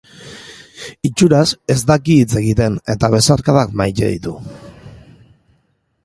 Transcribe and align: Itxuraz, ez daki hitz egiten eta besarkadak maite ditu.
Itxuraz, 1.09 1.41
ez 1.73 1.75
daki 1.91 2.15
hitz 2.21 2.37
egiten 2.41 2.77
eta 2.93 3.09
besarkadak 3.17 3.75
maite 3.83 4.09
ditu. 4.15 4.33